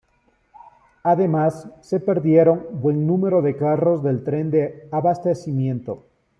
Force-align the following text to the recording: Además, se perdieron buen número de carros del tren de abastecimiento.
Además, 1.03 1.69
se 1.81 1.99
perdieron 1.99 2.65
buen 2.81 3.05
número 3.05 3.43
de 3.43 3.55
carros 3.55 4.01
del 4.01 4.23
tren 4.23 4.49
de 4.49 4.89
abastecimiento. 4.91 6.07